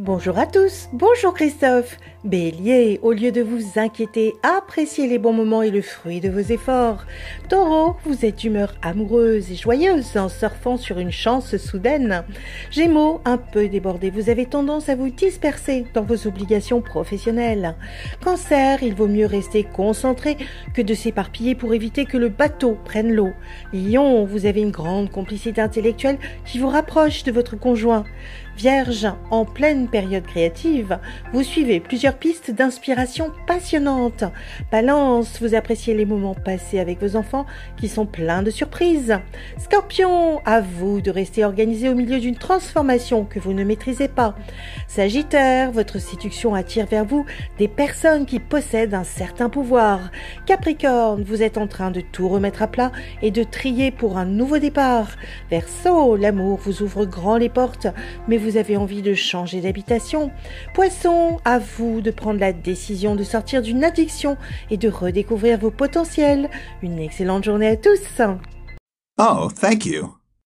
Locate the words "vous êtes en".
51.22-51.68